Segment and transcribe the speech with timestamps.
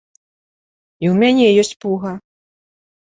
[1.05, 2.11] І ў мяне ёсць пуга!